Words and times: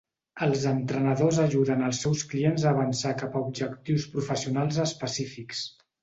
Els 0.43 0.61
entrenadors 0.69 1.35
ajuden 1.41 1.83
els 1.89 1.99
seus 2.05 2.23
clients 2.31 2.65
a 2.67 2.71
avançar 2.77 3.11
cap 3.19 3.37
a 3.37 3.43
objectius 3.49 4.07
professionals 4.15 4.81
específics. 4.87 5.61